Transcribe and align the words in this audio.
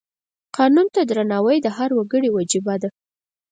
قانون 0.57 0.87
ته 0.95 1.01
درناوی 1.09 1.57
د 1.61 1.67
هر 1.77 1.89
وګړي 1.97 2.29
وجیبه 2.31 2.75
ده. 2.81 2.89